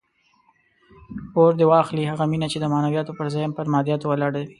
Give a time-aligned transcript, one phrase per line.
[1.37, 4.47] اور دې واخلي هغه مینه چې د معنویاتو پر ځای پر مادیاتو ولاړه وي.